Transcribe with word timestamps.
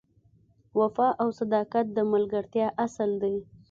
وفا 0.79 1.07
او 1.21 1.27
صداقت 1.39 1.85
د 1.93 1.97
ملګرتیا 2.13 2.67
اصل 2.85 3.09
دی. 3.23 3.35